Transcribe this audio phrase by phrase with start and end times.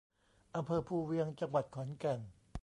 [0.55, 2.19] อำเภอภูเวียง จังหวัดขอนแก่น